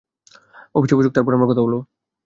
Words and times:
অফিসে 0.75 0.95
বসুক, 0.97 1.13
তারপর 1.13 1.35
আমরা 1.35 1.49
কথা 1.49 1.61
বলব। 1.61 1.75